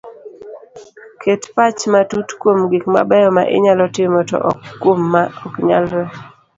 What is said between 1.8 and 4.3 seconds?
matut kuom gik mabeyo ma inyalo timo